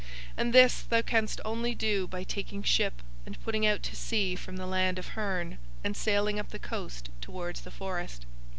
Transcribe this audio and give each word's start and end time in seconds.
And 0.35 0.51
this 0.51 0.81
thou 0.81 1.03
canst 1.03 1.39
only 1.45 1.75
do 1.75 2.07
by 2.07 2.23
taking 2.23 2.63
ship 2.63 3.03
and 3.23 3.39
putting 3.43 3.67
out 3.67 3.83
to 3.83 3.95
sea 3.95 4.35
from 4.35 4.57
the 4.57 4.65
land 4.65 4.97
of 4.97 5.09
Hurn 5.09 5.59
and 5.83 5.95
sailing 5.95 6.39
up 6.39 6.49
the 6.49 6.57
coast 6.57 7.09
towards 7.21 7.61
the 7.61 7.69
forest. 7.69 8.25